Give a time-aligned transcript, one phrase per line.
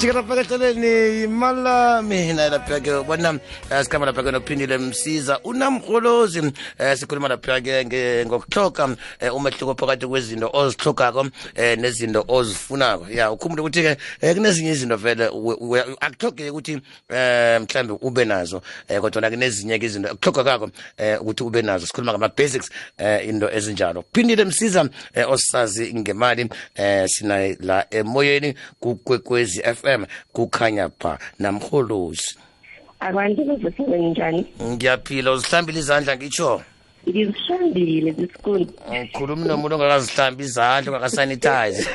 [0.00, 3.38] jika lapha eceleni imala mina lapha-ke bona
[3.70, 5.40] eh, sikhamba lapha-ke nokuphindile msiza.
[5.44, 6.52] Unamrholozi um
[6.96, 7.84] sikhuluma lapha-ke
[8.26, 14.96] ngokuhloga eh, umehluko phakathi kwezinto ozihlogako um nezinto ozifunako ya ukhumbule ukuthi-ke um kunezinye izinto
[14.96, 16.82] vele we- we- akuhlogeki ukuthi um
[17.62, 18.62] mhlawumbe ube nazo.
[18.90, 20.70] Um kodwa kunezinye-ke izinto akuhlogakako um
[21.20, 21.86] ukuthi ube nazo.
[21.86, 24.88] Sikhuluma ngama-basics um into ezinjalo kuphindile msiza um
[25.28, 26.42] osisazi ngemali
[26.78, 32.36] um sinaye la emoyeni kukwekwezi FM kukhanya pha namholozi.
[33.00, 34.46] Abantu bezosebe njani?
[34.62, 36.62] Ngiyaphila uzihlambile izandla ngitsho.
[37.08, 41.88] Ngizihlambile zisikuni ngikhulumi nomuntu ongakazihlambi izandla ongakasanitize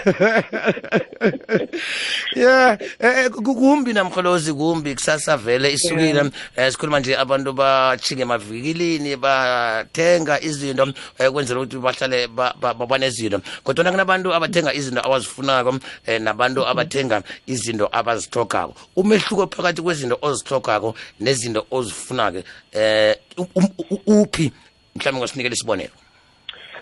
[2.36, 4.96] ya eh, eh, ku- kumbi namholozi kumbi.
[4.96, 6.32] Kusasa vele isukile.
[6.56, 13.42] Eh, sikhuluma nje abantu bachinge emavikilini bathenga izinto eh, kwenzela ukuthi bahlale ba- ba- babanezinto
[13.64, 21.66] kodwa kunabantu abathenga izinto abazifunako eh, nabantu abathenga izinto abazihlogako umehluko phakathi kwezinto ozihlogako nezinto
[21.72, 22.38] ozifunako
[22.72, 24.52] eh u- u- u- uphi?
[24.96, 25.98] Mhlawumbe ngasinikele isibonelo.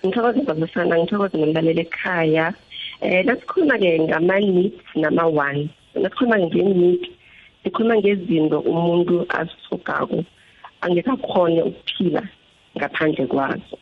[0.05, 2.53] Ngithokoze babusana ngithokoze nomlaleli ekhaya.
[3.02, 5.69] Um nasikhuluma-ke ngama-needs nama-one.
[5.95, 7.03] Nasikhuluma nge-need
[7.64, 10.23] sikhuluma ngezinto umuntu azisogako
[10.81, 12.23] angeke akhone ukuphila
[12.77, 13.77] ngaphandle kwazo.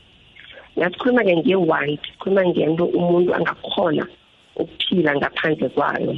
[0.75, 4.05] Nasikhuluma-ke nge-one sikhuluma ngento umuntu angakhona
[4.55, 6.13] ukuphila ngaphandle kwayo.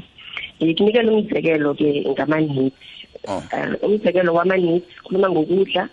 [0.61, 2.85] Ngikunikela umzekelo-ke ngama-needs.
[3.27, 3.43] Oh.
[3.53, 5.89] um umzekelo wama-needs sikhuluma ngokudla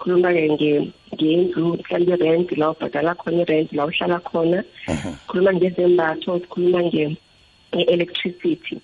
[0.00, 4.62] sikhuluma-ke nge- ngendlu mhlawumbe i-rent la ubhadala khona i-rent la uhlala khona.
[4.86, 7.16] Sikhuluma ngezembatho sikhuluma nge-
[7.74, 8.80] nge-electricity.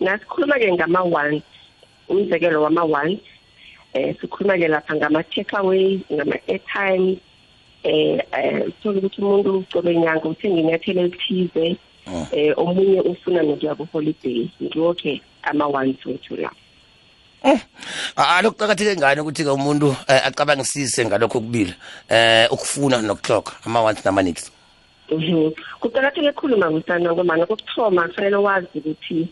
[0.00, 1.42] Nasikhuluma-ke ngama-ones
[2.08, 3.20] umzekelo wama-ones
[3.94, 7.18] um sikhuluma-ke lapha ngama-takeaways ngama-airtime
[7.84, 11.76] eh eh thola ukuthi umuntu qobe nyanga uthenga inyathelo elithize
[12.08, 12.26] Oh.
[12.32, 14.46] eh omunye ufuna nokuya ku-holiday.
[14.62, 16.50] Ngiwo-ke ama-ones wethu la.
[17.44, 17.60] Eh,
[18.16, 21.74] alokhu qakatheke ngani ukuthi-ke umuntu eh, acabangisise ngalokho kubili
[22.08, 24.50] eh ukufuna nokuhloga ama-wants nama-needs
[25.10, 25.52] Mhm.
[25.80, 29.28] kuqakatheke khulu mabusana ngoba kokuthoma kufanele wazi ukuthi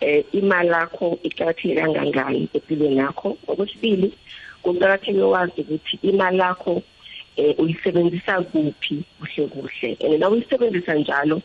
[0.00, 3.36] eh imali yakho iqakatheke kangangani empilweni yakho.
[3.46, 4.08] Okwesibili
[4.62, 6.82] kuqakatheke wazi ukuthi imali yakho
[7.36, 9.96] eh uyisebenzisa kuphi kuhle kuhle.
[10.00, 11.42] And na uyisebenzisa njalo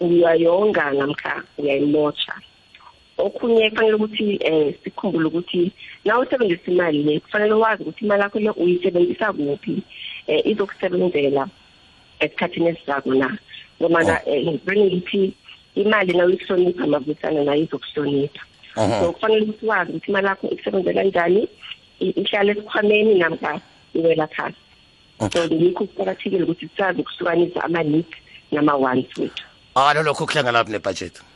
[0.00, 2.34] uyayonga namkha uyayimotsha
[3.26, 5.72] okhunye kufanele ukuthi eh sikhumbule ukuthi
[6.04, 9.82] na usebenzisa imali le kufanele wazi ukuthi imali yakho le uyisebenzisa kuphi
[10.26, 11.48] eh izokusebenzela
[12.20, 13.38] esikhathini esizako na.
[13.80, 15.32] Ngomana ngibone ngithi
[15.74, 18.42] imali nayo ihlonipha mavusana nayo izokuhlonipha.
[19.00, 21.48] So kufanele ukuthi wazi ukuthi imali yakho ikusebenzela njani
[22.00, 23.60] i- ihlala esikhwameni namkha
[23.94, 24.56] iwela phasi.
[25.32, 28.16] So ngikho kuqakathekile ukuthi sazi ukuhlukanisa ama-needs
[28.52, 29.44] nama-wants wethu.
[29.74, 31.31] Alo lokho kuhlangana laphi nebudget I- i- i-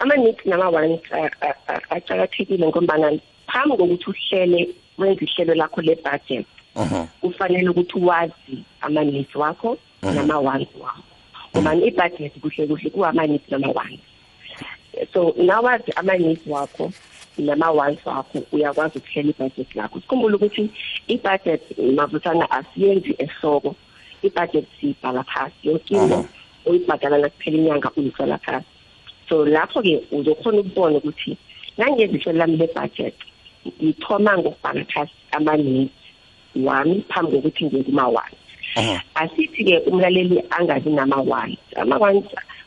[0.00, 3.10] ama-needs nama-wants a- a- a- aqakathekile ngombana
[3.46, 4.68] phambi kokuthi uhlele
[4.98, 7.06] wenze ihlelo lakho le-budget Mhm.
[7.20, 11.02] kufanele ukuthi wazi ama-needs wakho nama-wants wakho.
[11.56, 14.02] Ngoba i-budget kuhle kuhle kuwama-needs nama-wants
[15.12, 16.92] so nawazi ama-needs wakho
[17.38, 20.00] nama-wants wakho uyakwazi ukuhlela ibudget lakho.
[20.00, 20.70] Sikhumbule ukuthi
[21.08, 23.74] ibudget mavusana asiyenzi ehloko.
[24.22, 25.54] Ibudget siyibhala phasi.
[25.62, 26.26] Yonke into
[26.66, 28.66] uyibhadala nakuphela inyanga uyithola phasi.
[29.28, 31.36] So lapho-ke uzokhona ukubona ukuthi
[31.78, 33.14] nangenza ihlelo lami le-budget
[33.82, 35.92] ngithoma ngokubhala phasi ama-needs
[36.56, 38.36] wami phambi kokuthi ngiye kuma-one
[38.76, 38.98] Mhm.
[39.14, 42.24] asithi-ke umlaleli angabi nama-ones ama-ones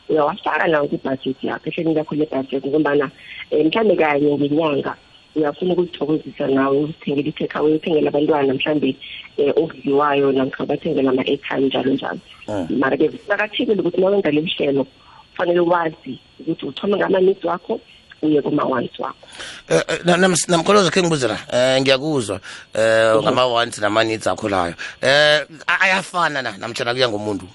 [0.08, 3.10] uyawafaka lawo kwibhajethi yakho ehlelweni lakho lebhajethi ngombana
[3.52, 4.94] um mhlawumbe kanye ngenyanga
[5.36, 8.96] uyafuna ukuzithokozisa nawe uzithengele i-takeaway uthengele abantwana mhlawumbe
[9.38, 12.66] um okudliwayo namkha bathengele ama-airtime njalo njalo Mm.
[12.80, 14.86] mara-ke kuqakathekile ukuthi na wenza leli hlelo
[15.32, 17.80] kufanele wazi ukuthi uthome ngama-needs wakho
[18.22, 19.26] uye kuma-ones wakho.
[19.68, 22.40] Eh, eh, na- la namkholozi khe ngibuzela eh ngiyakuzwa.
[22.74, 24.74] Um ngama-wants nama-needs akho layo.
[25.02, 26.52] Um ayafana na?
[26.58, 27.46] Namtshana kuya ngomuntu?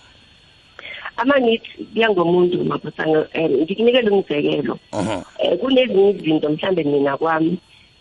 [1.17, 4.79] Ama-needs kuya ngomuntu mabusana um ngikunikele umzekelo.
[4.93, 5.22] Mhm.
[5.40, 7.57] um kunezinye izinto mhlambe mina kwami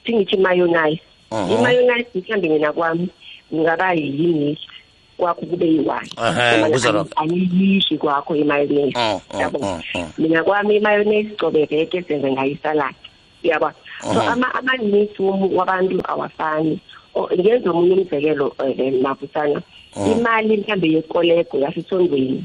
[0.06, 1.52] singithi mayonise Mhm.
[1.52, 3.08] imayonise mhlawumbe mina kwami
[3.54, 4.58] ngingaba yini
[5.16, 7.10] kwakho kube yi-one Ehhe, Ngoba ngikuzwa ani- lokho.
[7.16, 10.10] aniyidli kwakho imayonise Mm, mm, yabo mm, mm.
[10.18, 12.96] mina kwami imayonise cobe veke senze ngayo isaladi
[13.44, 14.28] uyabona so Mhm.
[14.28, 16.80] ama- ama-needs womu- wabantu awafani
[17.16, 19.62] O- ngenza omunye umzekelo um mavusana
[19.96, 20.12] Mhm.
[20.12, 22.44] imali mhlambe yekolego yasesondweni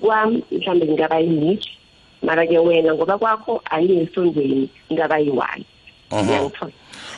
[0.00, 1.62] kwami mhlambe ngingaba yi-need
[2.22, 5.64] mara-ke wena ngoba kwakho ayiyesondweni ngingaba yi-one
[6.12, 6.28] Mhm.
[6.28, 6.72] uyangithola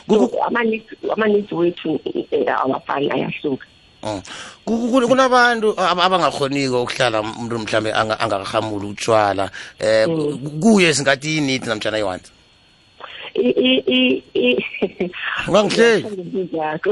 [0.07, 1.99] Kuku- so ama-needs ama-needs wethu
[2.31, 3.65] eh, awafani ayahluka Mm.
[3.67, 3.84] Ku- ku-
[4.65, 9.49] kunabantu ab- abangakhoniko ukuhlala umuntu mhlambe anga- angakahamuli utshwala
[9.79, 10.07] eh
[10.61, 12.31] kuye singathi initi namtshana iwanzi
[13.35, 15.11] I- i- i- i-
[15.47, 16.49] Ungangihleli.
[16.53, 16.89] yakho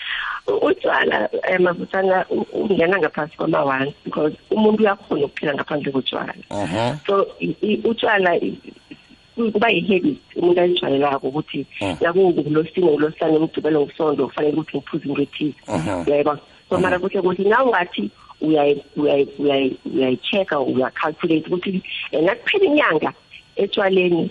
[0.68, 6.96] utshwala um mavusana u- ungena ngaphasi kwama-one because umuntu uyakhona ukuphila ngaphandle kotshwala Mhm.
[7.06, 7.26] so
[7.84, 8.36] utshwala
[9.36, 11.96] kuba yi-habit umuntu ayijwayelako ukuthi Mm.
[12.00, 16.04] nakungukulosine ngulosane ngigcibele ngusonto kufanele ukuthi ngiphuze into ethize Mhm.
[16.06, 18.10] uyayibona so mara kuhle kuthi na ungathi
[18.40, 23.12] uyayi- uyayi- uyayi- uyayi-check-a uya-calculate ukuthi um nakuphela inyanga
[23.56, 24.30] etshwaleni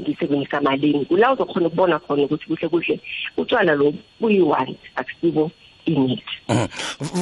[0.00, 3.00] ngisebenzisa malini kula uzokhona ukubona khona ukuthi kuhle kuhle
[3.36, 5.50] utshwala lo buyi-one akusibo
[5.86, 6.66] i-need Mhm.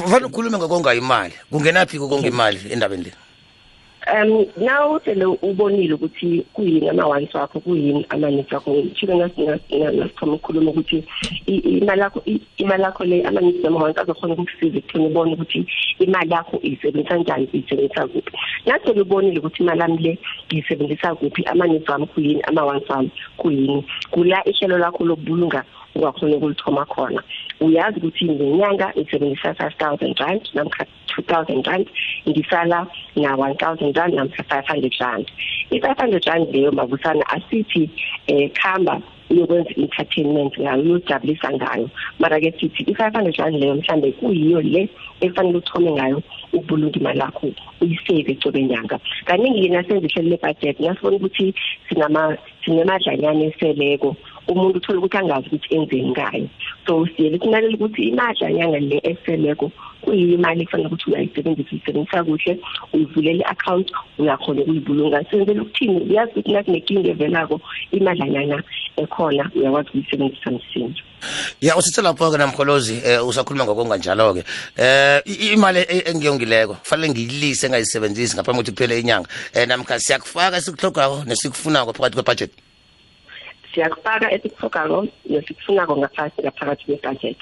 [0.09, 1.33] Vale ukhulume ngokonga imali.
[1.51, 3.11] Kungenaphi kokonga imali endabeni le?
[4.13, 8.71] Um now sele ubonile ukuthi kuyini ama-ones wakho kuyini ama-needs wakho.
[8.71, 11.03] Ngitshile nasithoma ukukhuluma ukuthi
[11.47, 15.65] i- imali yakho i- imali yakho le ama-needs nama-ones azokhona ukukusiza ekutheni ubone ukuthi
[15.99, 18.31] imali yakho uyisebenzisa njani uyisebenzisa kuphi.
[18.65, 20.17] Nasele ubonile ukuthi imali yami le
[20.47, 23.85] ngiyisebenzisa kuphi ama-needs wami kuyini ama-ones wami kuyini.
[24.11, 25.63] Kula ihlelo lakho lokubulunga
[25.95, 27.23] ungakhona ukulithoma khona.
[27.61, 31.87] Uyazi ukuthi ngenyanga ngisebenzisa five thousand rand namkha two thousand rand
[32.27, 35.31] ngisala na-one thousand rand namkha five hundred rand.
[35.71, 37.89] I-five hundred rand leyo mabusana asithi
[38.29, 41.89] um khamba uyokwenza i-entertainment ngayo uyojabulisa ngayo.
[42.19, 44.89] Mara-ke sithi i-five hundred rand leyo mhlawumbe kuyiyo le
[45.21, 46.21] efanele uthome ngayo
[46.53, 47.47] ukubulunga imali yakho
[47.81, 48.99] uyisave ecobe nyanga.
[49.25, 51.53] Kaningi-ke nasenza ihlelo lebhajethi nasibona ukuthi
[51.89, 54.15] sinama- sinemadlanyana eseleko.
[54.47, 56.47] Umuntu uthola ukuthi angazi ukuthi enzeni ngayo
[56.87, 59.71] so siyele sinalela ukuthi imadlanyana le eseleko
[60.01, 62.59] kuyiyo imali ekufanele ukuthi uyayisebenzisa uyisebenzisa kuhle
[62.93, 67.61] uyivulela i-account uyakhona ukuyibulunga senzela ukuthini uyazi ukuthi nakunenkinga evelako
[67.91, 68.63] imadlanyana
[68.97, 71.01] ekhona uyakwazi ukuyisebenzisa msinya
[71.61, 74.43] Ya usithe lapho ke namkholozi eh usakhuluma ngokonga njalo ke.
[74.77, 79.29] Eh i- imali e- engiyongileko kufanele ngiyilise ngayisebenzisi ngaphambi kokuthi kuphele inyanga.
[79.53, 82.51] Eh namkha siyakufaka esikuhlogako nesikufunako phakathi kwebudget.
[83.75, 87.37] Siyakufaka esikufokako nesikufunako ngaphasi ngaphakathi kwebudget.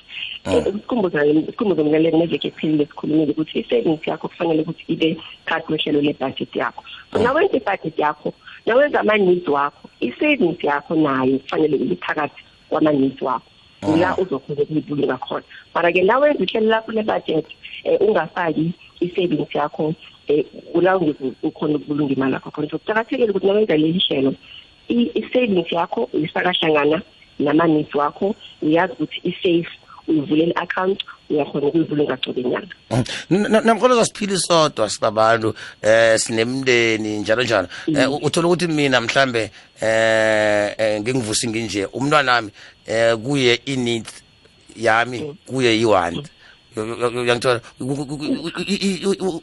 [0.46, 6.02] Um ukukhumbuza ukukhumbuza umlaleli neveki ephelile sikhulumile ukuthi i-savings yakho kufanele ukuthi ibe phakathi kwehlelo
[6.02, 6.84] lebudget yakho.
[7.12, 8.34] So nawenza ibudget yakho
[8.66, 13.46] nawenza ama-needs wakho i-savings yakho nayo kufanele ibe phakathi kwama-needs wakho.
[13.86, 15.44] Kula uzokhona ukuyibulunga khona
[15.76, 17.46] mara-ke nawenza ihlelo lakho lebudget
[17.86, 18.72] um ungafaki
[19.02, 20.44] i-savings yakho um
[20.74, 22.70] kula ungeke ukhona ukubulunga imali yakho khona.
[22.70, 24.38] So kucakathekile ukuthi nawenza leli hlelo i-
[24.90, 27.02] i-savings yakho uyifaka hlangana
[27.40, 29.70] nama-needs wakho uyazi ukuthi i-safe
[30.08, 32.76] uyivulela i-account uyakhona ukuyivulunga cobe nyanga
[33.64, 37.68] namkhona zasiphila sodwa sibabantu eh sinemndeni njalo njalo.
[37.88, 39.52] Eh uthole uthola ukuthi mina mhlambe
[39.82, 42.52] eh eh, ngingivusi nginje umntwana nami
[42.86, 44.08] eh kuye init
[44.76, 46.30] yami kuye i-want
[46.76, 47.62] Uyangithola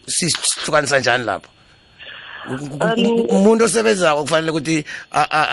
[0.07, 1.49] sihlukanisa njani lapho?
[3.31, 4.85] Umuntu osebenzako kufanele ukuthi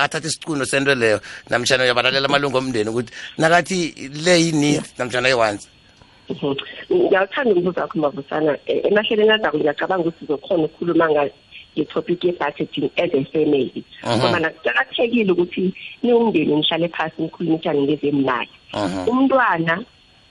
[0.04, 3.94] athathe isicundo sento leyo namtshana uyabalalela amalungu omndeni ukuthi nakathi
[4.26, 5.68] le yini namtshana yiwanzi
[6.30, 6.56] Mhm.
[6.92, 8.58] ngiyawuthanda umbuzo wakho mavusana.
[8.68, 13.84] Eh, emahleleni azako ngiyacabanga ukuthi sizokhona ukukhuluma nge-topic ye-budgeting as a family.
[14.04, 15.74] Ngoba nakucakathekile ukuthi
[16.04, 18.50] niwumndeni nihlale phasi nikhulumisane ngezemali.
[19.08, 19.84] Umntwana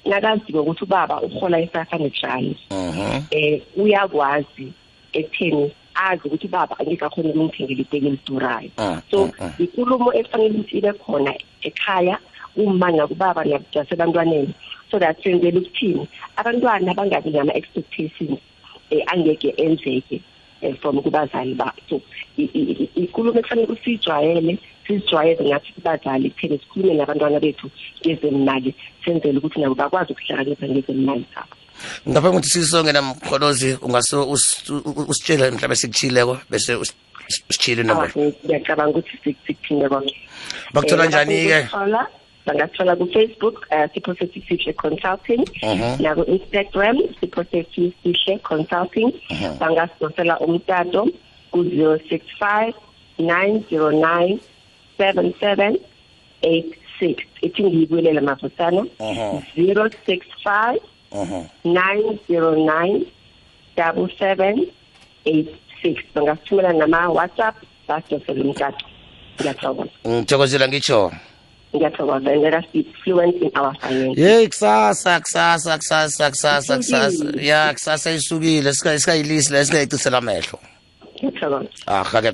[0.05, 3.25] nakaziwe ukuthi ubaba uhola rand Mhm.
[3.31, 4.73] eh uyakwazi
[5.13, 8.71] ekutheni azi ukuthi baba angeke akhona ukungithengela iteki elidurayo.
[8.79, 9.53] Mm, so mm, mm.
[9.59, 12.19] ikulumo efanele ukuthi ibe khona ekhaya
[12.57, 14.55] uma nakubaba nasebantwaneni
[14.91, 16.09] so that senzela ukuthini?
[16.37, 18.39] Abantwana bangabi nama-expectations
[18.91, 20.21] um angeke enzeke
[20.63, 22.01] um from kubazali babo so
[22.39, 27.71] i- i- i- ikulumo ekufanele ukuthi siyijwayele sizijwayeze nathi kubazali kutheni sikhulume nabantwana bethu
[28.07, 28.75] ngezemali
[29.05, 31.57] senzele ukuthi nabo bakwazi ukuhlakanipha ngezemali zabo.
[32.09, 36.95] Ngaphambi kokuthi sisonke namkholozi ungase usi- u- usitshele mhlawumbe sikuchileko bese usi-
[37.51, 40.15] usitshile inombolo Awa, ngiyacabanga ukuthi sik- sikuthinde konke
[40.75, 42.07] bakuthola Eh, njani-ke bakuthola-
[42.47, 46.03] bangathola ku-facebook um siphose sifihle consulting Mhm.
[46.03, 49.59] naku-instagram siphose sifihle consulting Mhm.
[49.61, 51.03] bangasidosela umtato
[51.51, 52.75] ku-zero six five
[53.19, 54.39] nine zero nine
[54.99, 55.73] seven seven
[56.43, 59.43] eight six ithi ngiyibuyelela mavusana Mhm.
[59.57, 60.96] zero six five Mhm.
[61.65, 63.07] Nine zero nine
[63.77, 64.67] double seven
[65.25, 65.49] eight
[65.83, 67.55] six bangasithumela nama-whatsapp
[67.89, 68.85] basidosele umtato
[69.41, 71.13] ngiyathokoza ngithokozela ngitsho
[71.77, 77.09] ngiyathokoza and let us be fluent in our finance yeyi kusasa kusasa kusasa kusasa kusasa
[77.09, 77.47] Isukile.
[77.47, 80.59] ya kusasa isukile singayilisi la singayicisela amehlo
[81.25, 82.33] ngiyathokoza ah ke